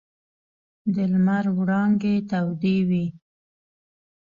د 0.93 0.95
لمر 1.11 1.45
وړانګې 1.57 2.15
تودې 2.29 2.77
وې. 2.89 3.05